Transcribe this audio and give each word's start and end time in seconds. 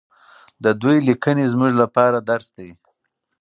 د 0.63 0.65
دوی 0.81 0.97
لیکنې 1.07 1.45
زموږ 1.53 1.71
لپاره 1.81 2.17
درس 2.29 2.47
دی. 2.57 2.69